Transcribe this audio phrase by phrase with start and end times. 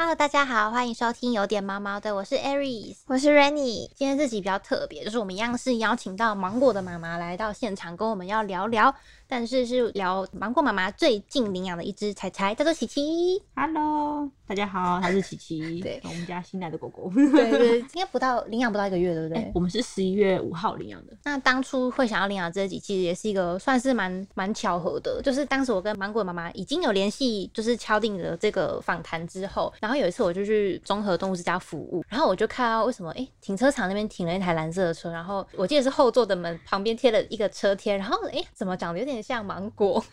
[0.00, 3.86] Hello，大家好，欢迎收听有点毛毛的，我是 Aries，我是 Rainy。
[3.94, 8.94] 今天这集比较特别，就是我们一样是邀请到芒果的妈妈来到现场，跟我们要聊聊，
[9.30, 13.40] 但是是聊芒果妈妈最近领养的一只柴柴，叫做琪琪。
[13.54, 17.08] Hello，大家好， 他是琪琪，对我们家新来的狗狗。
[17.14, 19.40] 对对，应该不到领养不到一个月，对不对？
[19.40, 21.12] 哎我们是十一月五号领养的。
[21.22, 25.22] 那当初会想要领养这几，其实也是一个算是蛮蛮巧合的。
[25.22, 40.02] 就是当时我跟芒果妈妈已经有联系，就是敲定了这个访谈之后，然后有一次我就去综合动物之家服务，然后我就看到为什么哎、诶停车场那边停了一台蓝色的车，然后我记得是后座的门旁边贴了一个车贴，然后哎、诶怎么长得有点像芒果？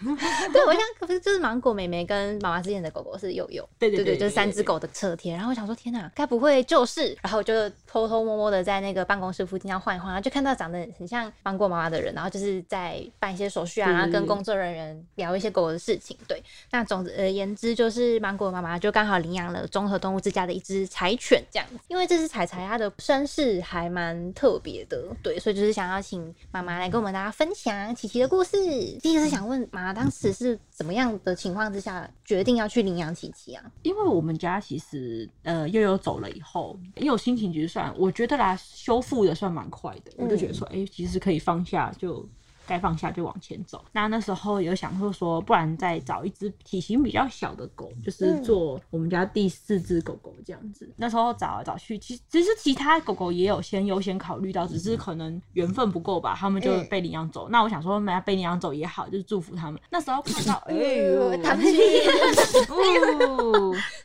[0.53, 5.33] 对，我想可不是就是芒果妹妹跟妈妈之间的狗狗是佑佑，对对对对就是三只狗的侧贴。
[5.33, 7.17] 然后我想说，天哪，该不会就是？
[7.21, 16.17] 然后我就偷偷摸摸的在那个办公室附近这样晃一晃，然后就看到长得很像芒果妈妈的人，然后就是在办一些手续啊，然后跟工作人员聊一些狗狗的事情。
[16.27, 21.77] 对，那总而言之，就是芒果妈妈就刚好领养了综合动物之家的一只柴犬，这样子。
[21.87, 28.96] 因为这只柴柴它的身世还蛮特别的，对，所以就是想要请妈妈来跟我们大家分享琪琪的故事。
[29.01, 33.63] 第一个是想问妈妈，当时是怎么样的情况之下决定要去领养琪琪啊？
[33.83, 42.27] 因为我们家其实呃悠悠走了以后，因为我心情其实算我觉得啦，修复的算蛮快的，我就觉得说，哎、其实可以放下就。
[42.67, 43.83] 该放下就往前走。
[43.91, 50.87] 那那时候有想说说，不然再找一只体型比较小的狗，就是做我们家第四只狗狗这样子。
[50.97, 57.47] 那时候找来找去，其实其实其他狗狗也有先优先考虑到，只是可能缘分不够吧，他们就嗯被领养走。
[57.49, 59.81] 那我想说，买被领养走也好，就是祝福他们。
[59.89, 63.73] 那时候看到， 哎呦，他们是哦，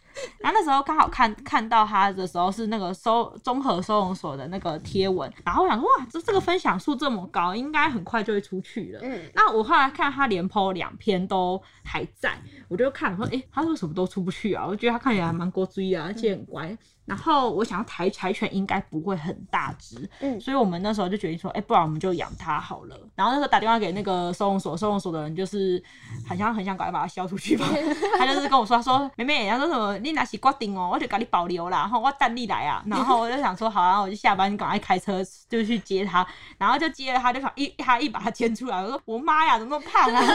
[0.42, 9.00] 然后那时候刚好看看到他的时候是那个收综合收容所的那个贴文，然后我想说哇，这这个分享数这么高，应该很快就会出去了。
[9.02, 12.36] 嗯，那我后来看他连 PO 两篇都还在，
[12.68, 14.66] 我就看说，诶，他为什么都出不去啊？
[14.66, 16.76] 我觉得他看起来还蛮过追啊，而且很乖。
[17.04, 22.96] 然后我想要柴柴犬应该不会很大只，嗯所以我们那时候就决定说，哎、不然我们就养它好了。
[23.16, 25.82] 然后那时候打电话给那个收容所，收容所的人就是
[26.28, 27.66] 很像很想赶快把它销出去吧，
[28.18, 32.82] 他就是跟我说，他说妹妹，他说什么你拿起挂顶哦，我就给你保留啦，然后我等你来啊。
[32.86, 36.26] 然后我就想说，好啊，我就下班赶快开车就去接它，
[36.56, 40.22] 然后就接了它，就想一他一把它牵出来，我说我妈呀，怎么那么胖啊？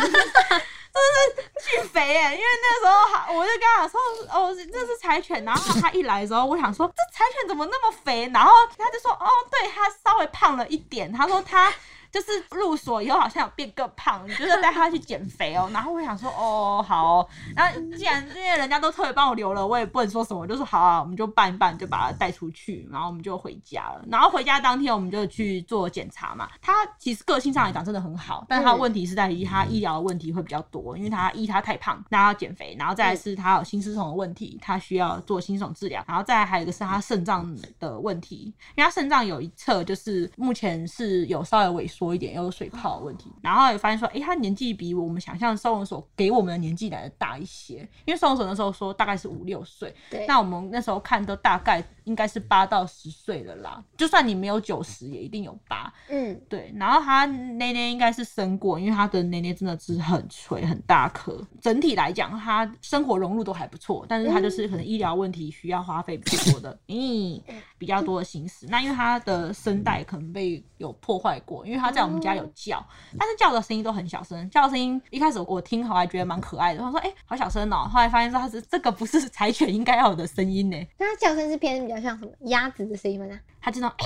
[1.63, 3.99] 巨肥哎、因为那时候我就跟他说，
[4.31, 5.43] 哦，这是柴犬。
[5.43, 8.29] 然后他一来的时候，我想说这柴犬怎么那么肥？
[8.33, 11.11] 然后他就说，哦，对，他稍微胖了一点。
[11.11, 11.73] 他说他
[12.11, 15.69] 就是入所以后好像有变更胖，你就是带他去减肥哦。
[15.73, 24.03] 然后我想说，哦，好哦然后既然这些人家都特别帮我留了，我也不能说什么，就说好啊，我们就办一办，就把他带出去，然后我们就回家了。
[24.09, 26.49] 然后回家当天我们就去做检查嘛。
[26.61, 55.93] 他其实个性上来讲真的很好，但他问题是在于他医疗的问题会比较多，因为他一他太胖，那他要减肥，然后再是他有心丝虫的问题，他需要做心虫治疗，然后再还有一个是他肾脏的问题，因为他肾脏有一侧就是目前是有稍微萎缩一点，有水泡的问题，然后也发现说，哎，他年纪比我们想象收容所给我们的年纪来的大一些，因为收容所那时候说大概是五六岁，对，那我们那时候看都大概应该是八到十岁了啦，就算你没有九十，也一定有八。
[56.09, 61.41] 嗯，对，然后他奶奶应该是生过，因为他的奶奶真的是很垂很大颗。
[61.61, 67.41] 整体来讲，他生活融入都还不错，但是他就是可能医疗问题需要花费比较多的，嗯，
[67.77, 68.65] 比较多的心思。
[68.69, 72.85] 那因为它的声带可能被有破坏过，因为它在我们家有叫，
[73.17, 83.39] 但是叫的声音都很小声，叫的声音一开始我听好还觉得蛮可爱的，我说哎、好小声哦，后来发现说它是这个不是 柴犬应该要有的声音呢，那它叫声是偏比较像什么鸭子的声音吗？
[83.61, 84.05] 它这种哎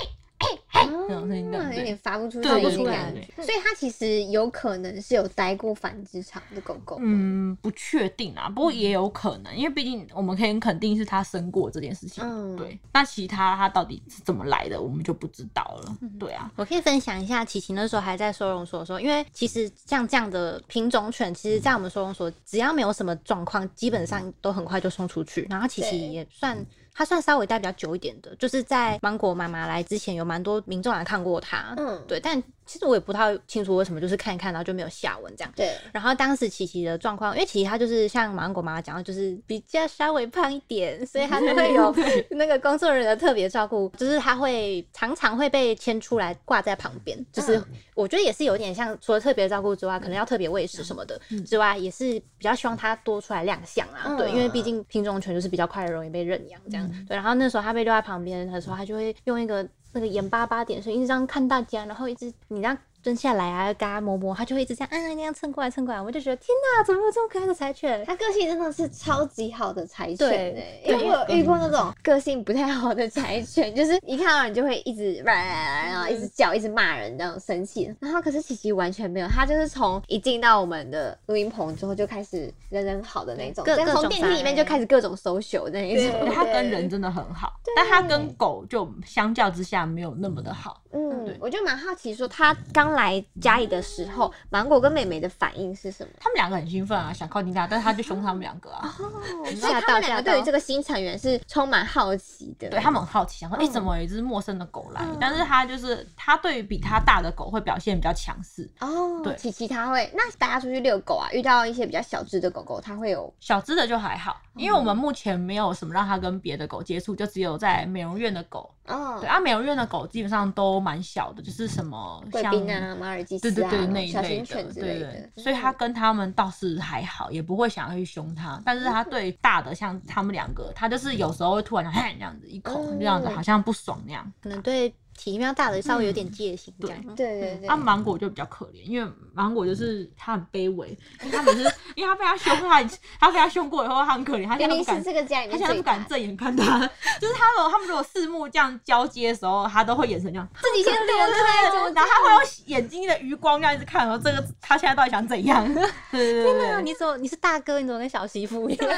[0.94, 3.22] 哦这种声音对有点发不出对声的感觉。
[3.36, 6.98] 所以它其实有可能是有待过繁殖场的狗狗。
[7.02, 12.24] 嗯，不确定啊，不过也有可能，因为毕竟我们可以很肯定是它生过这件事情。
[12.24, 12.80] 嗯对。
[12.94, 15.98] 那其他它到底是怎么来的，我们就不知道了。
[16.02, 25.48] 嗯对啊，我可以分享一下，琪琪那时候还在收容所的时候，因为其实像这样的品种犬，其实在我们收容所，只要没有什么状况，基本上都很快就送出去。
[25.50, 26.66] 然后琪对琪也算。
[26.94, 31.74] 它算稍微待比较久一点的，就是在芒果妈妈来之前，有蛮多民众来看过他。
[31.78, 35.52] 嗯，对，但其实我也不太清楚为什么，就是看一看，然后就没有下文这样。
[35.58, 41.94] 对，然后当时琪琪的状况，因为琪琪她就是像芒果妈妈讲的，就是比较稍微胖一点，所以她就会有
[42.32, 54.06] 那个工作人员的特别照顾，就是她会常常会被牵出来挂在旁边，就是嗯我觉得也是有点像，除了特别照顾之外，可能要特别喂食什么的之外，也是比较希望她多出来亮相啊。
[54.06, 56.90] 嗯对，因为毕竟品种犬就是比较快容易被认养这样。
[57.08, 68.04] 对，然后那时候她被丢在旁边的时候，她就会用一个那个眼巴巴点，所以一直看大家，然后一直你这样蹲下来啊，跟它摸摸，它就会一直这样，嗯，那样蹭过来蹭过来，我就觉得天哪，怎么有这么可爱的柴犬？
[68.06, 77.94] 它个性真的是超级好的柴犬对欸因为我有遇过那种个性不太好的柴犬，就是一看到人就会一直然后一直叫，一直骂人，这样生气。
[78.00, 86.30] 然后可是琪琪完全没有，它就是从一进到我们的录音棚之后就开始人人好的那种，各从电梯里面就开始各种 social 那一种。
[86.34, 90.82] 它跟人真的很好，但它跟狗就相较之下没有那么的好。
[90.94, 96.12] 嗯对，我就蛮好奇，说它刚来家里的时候，芒果跟美美的反应是什么？
[96.20, 98.96] 他们两个很兴奋啊，想靠近他，但是他就凶他们两个啊。
[99.00, 99.10] 哦，
[99.44, 102.70] 所以吓他们两个对于这个新成员是充满好奇的。
[102.70, 105.06] 对他们很好奇，想说，哎、怎么有一只陌生的狗来？
[105.20, 118.74] 但是他就是他对于比他大的狗会表现比较强势，哦，对琪琪他会，那大家出去遛狗啊，遇到一些比较小只的狗狗，它会有小只的就还好，因为我们目前没有什么让它跟别的狗接触，就只有在美容院的狗。
[118.88, 122.52] 哦对，啊，美容院的狗基本上都蛮小的，就是什么贵像
[122.96, 128.62] 马尔济斯啊、对对对那一小类的，型犬之对类的嗯对，，所以他跟他们倒是还好，也不会想要去凶他。
[128.66, 134.32] 但是他对大的，像他们两个，他就是有时候会突然嘿这样子一口，嗯这样子好像不爽那样。
[134.42, 136.98] 可能对体量大的稍微有点戒心这样。
[137.08, 142.84] 嗯对对对，啊，芒果就比较可怜，因为芒果就是他很卑微，因为它每次因为他被他凶，它
[143.20, 146.80] 它被他凶过以后，他很可怜，他现在不敢这个家里他现在不敢正眼看他，
[147.20, 155.72] 就是他如果他们如果四目这样交接的时候，他都会眼神这样，自己先躲对对对，然后他会用眼睛的余光这样一直看，说这个他现在到底想怎样？
[156.12, 158.90] 对对对你怎么你是大哥，你怎么跟小媳妇一样？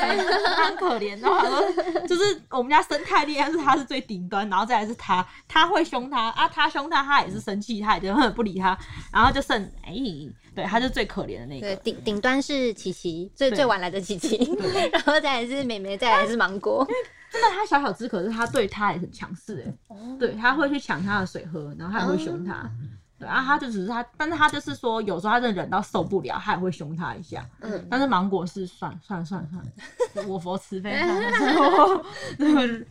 [0.55, 1.19] 他很可怜。
[1.19, 8.77] 然后他说，就是我们家生态链是他是最顶端，然后再来是他，他会凶他啊，他凶他，他也是生气，他也根本不理他，
[9.11, 9.93] 然后就剩哎，
[10.55, 14.37] 对，他就最可怜的那个对，顶顶端是琪琪，最最晚来的琪琪，
[14.91, 16.87] 然后再来是妹妹，再来是芒果。
[17.31, 22.69] 真的，他小小只，可是他对他也很强势哎，对，他会去抢他的水喝，然后他也会凶他。
[23.23, 27.45] 对啊，他就只是他，但是他就是说，有时候他真的忍到受不了，他也会凶他一下。
[27.61, 30.93] 嗯，但是芒果是算了算了算了算了， 我佛慈悲，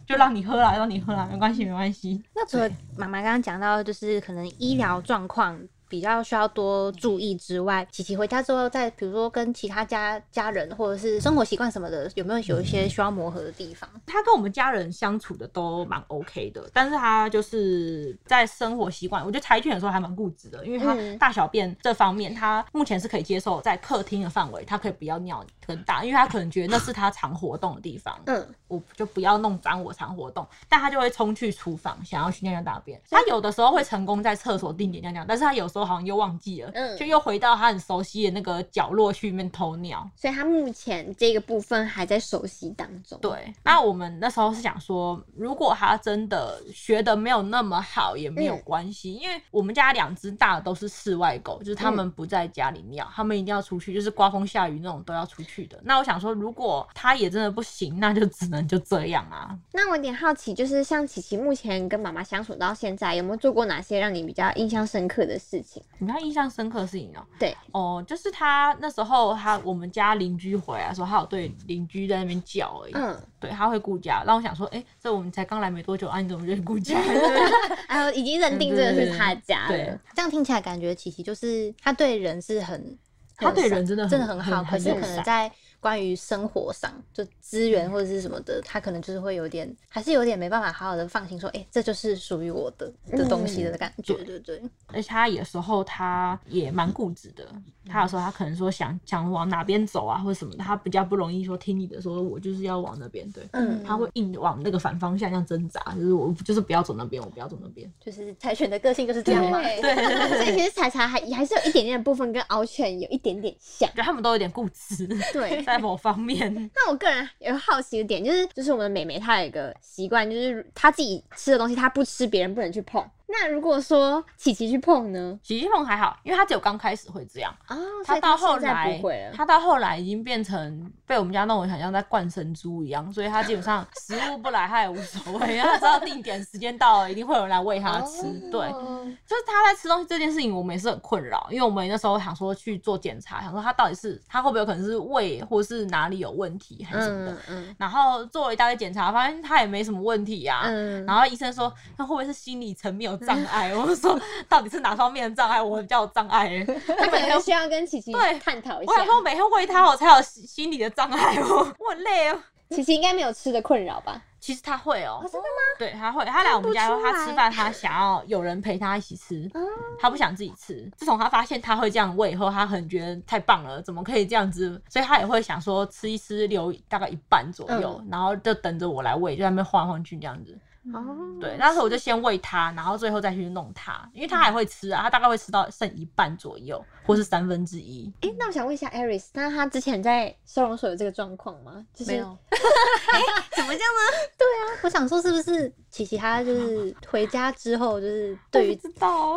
[0.06, 2.22] 就让你喝了，让你喝了，没关系没关系。
[2.34, 5.60] 那除了妈妈刚刚讲到，就是可能医疗状况
[5.92, 13.86] 比较需要多注意之外，琪琪回家之后，在比如说跟其他家家人或者是生活习惯什么的，有没有有一些需要磨合的地方？
[14.06, 32.98] 他跟我们家人相处的都蛮 OK 的，但是他就是在生活习惯，我觉得柴犬有时候还蛮固执的，因为他嗯大小便这方面，他目前是可以接受在客厅的范围，他可以不要尿很大，因为他可能觉得那是他常活动的地方，嗯，我就不要弄脏我常活动，但他就会冲去厨房想要去尿尿大便。
[33.10, 40.08] 他有的时候会成功在厕所定点尿尿，但是他有时候好像又忘记了，嗯就又回到他很熟悉的那个角落去里面偷鸟。
[40.16, 55.80] 所以他目前这个部分还在熟悉当中。，对，那我们那时候是想说，如果他真的学的没有那么好，也没有嗯关系，因为我们家两只大的都是室外狗，就是他们不在家里尿，他们一定要出去，就是刮风下雨那种都要出去的。
[55.84, 59.56] 那我想说，如果他也真的不行，那就只能就这样啊。
[59.72, 65.71] 那我有点好奇，就是像琪琪目前跟妈妈相处到现在，有没有做过哪些让你比较印象深刻的事情？
[65.98, 72.92] 你比较印象深刻的事情哦、对，哦，就是他那时候他我们家邻居回来的时候，他有对邻居在那边叫而已。
[72.94, 77.00] 嗯，对，他会顾家，让我想说，哎、这我们才刚来没多久啊，你怎么就顾家？
[77.88, 79.68] 然后已经认定这个是他的家了。
[79.68, 82.98] 对这样听起来感觉琪琪就是他对人是很，
[83.36, 85.50] 他对人真的很真的很好，很可是可能在
[85.82, 94.62] 关于生活上，就资源或者是什么的，他可能就是会有点，还是有点没办法好好的放心说，哎、这就是属于我的的东西的感觉，对对。
[94.86, 97.44] 而且他有时候他也蛮固执的，
[97.88, 107.90] 他有时候他可能说想想往哪边走啊，或者什么的，他比较不容易说听你的，说我就是要往那边，对，嗯他会硬往那个反方向这样挣扎，就是我就是不要走那边，我不要走那边。
[108.00, 109.60] 就是柴犬的个性就是这样嘛。
[109.60, 109.94] 对，
[110.42, 113.96] 所以其实柴柴还还是有一点点的部分跟獒犬有一点点像我。
[113.96, 116.70] 觉得他们都有点固执，对， 在某方面。
[116.74, 123.04] 那我个人有好奇的点就是，就是我们的美眉她有一个习惯，就是她自己吃的东西她不吃，别人不能去碰。
[123.32, 125.38] 那如果说琪琪去碰呢？
[125.42, 127.74] 琪琪碰还好，因为他只有刚开始会这样，哦，
[128.04, 129.00] 所以他到后来。
[129.34, 138.22] 他到后来已经变成被我们家弄得很像在灌生猪一样，所以他基本上 食物不来他也无所谓，他知道定点时间到了，一定会有人来喂他吃。
[138.50, 147.32] 对，哦就是他在吃东西这件事情，我们也是很困扰，因为我们那时候想说去做检查，想说他到底是他会不会有可能是胃或是哪里有问题还是什么的。
[147.32, 153.74] 嗯嗯然后做了一大堆检查，发现他也没什么问题呀、嗯，然后医生说，他会不会是心理层面有障碍？
[153.74, 155.60] 我就说，到底是哪方面的障碍？
[155.60, 159.06] 我比较有障碍可能需要跟琪琪对探讨一下我想。
[159.06, 162.38] 说，每天喂它，我才有心心理的障碍哦， 我很累哦。
[162.70, 164.22] 琪琪应该没有吃的困扰吧？
[164.40, 165.78] 其实他会哦、哦，真的吗？
[165.78, 169.60] 对，他会，他来我们家他吃饭他想要有人陪他一起吃，哦
[170.00, 170.90] 他不想自己吃。
[170.96, 174.80] 自从他发现他会这样喂以后，他很觉得太棒了，怎么可以这样子？
[174.88, 180.58] 所以他也会想说吃一吃，留大概一半左右，嗯然后就等着我来喂，就在那边晃来晃去这样子。
[180.92, 188.12] 哦，对，那时候我就先喂它，然后最后再去弄它，因为它还会吃啊，它大概会吃到剩一半左右，或是三分之一。
[188.22, 191.84] 哎，那我想问一下 Aris，那他之前在收容所有这个状况吗？
[191.94, 192.36] 就是没有。
[193.54, 194.12] 怎么这样呢？
[194.36, 198.80] 对啊我想说，是不是琪琪他就是回家之后，就是对于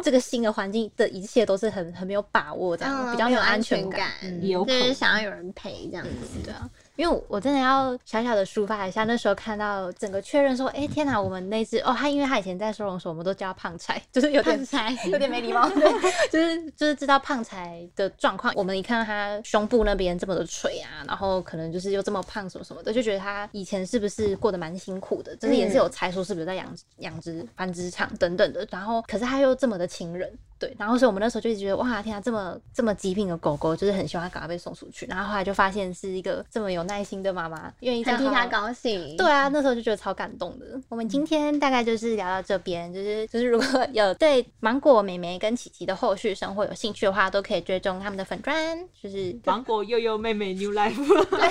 [0.03, 4.09] 这个新的环境的一切都是很很没有把握，这样、比较没有安全感。
[4.23, 6.39] 嗯也有就是想要有人陪这样子。
[6.43, 15.91] 对啊，因为我真的要小小的抒发一下，那时候看到整个确认说，哎、天哪，我们那只哦，他因为他以前在收容所，我们都叫他胖柴， 就是有点胖柴 有点没礼貌， 对，
[16.29, 30.31] 就是就是知道胖柴的状况，我们一看到他胸部那边这么的垂啊，然后可能就是又这么胖什么什么的，就觉得他以前是不是过得蛮辛苦的，就是也是有猜说是不是在养养殖繁殖场等等的，然后可是他又这么的亲人。
[30.57, 35.05] 对，然后所以我们那时候就一直觉得哇天啊，这么这么极品的狗狗，就是很希望它赶快被送出去。
[35.07, 39.17] 然后后来就发现是一个这么有耐心的妈妈，愿意这很替他样好好高兴。
[39.17, 40.65] 对啊，那时候就觉得超感动的。
[40.89, 50.95] 我们今天大概就是聊到这边，就是就是如果有对芒果妹妹跟琪琪的后续生活有兴趣的话，都可以追踪他们的粉砖，就是芒果悠悠妹妹 New Life，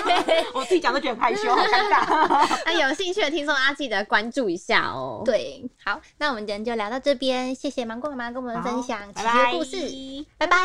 [0.53, 2.59] 我自己讲都觉得很害羞，好尴尬。
[2.65, 5.21] 那有兴趣的听众啊，记得关注一下哦。
[5.23, 5.63] 对。
[5.83, 10.55] 好，那我们今天就聊到这边，谢谢芒果妈妈跟我们分享讲奇遇故事，拜拜。